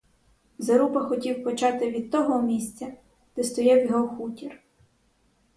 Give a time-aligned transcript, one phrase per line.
[0.57, 2.93] Заруба хотів почати від того місця,
[3.35, 4.59] де стояв його хутір.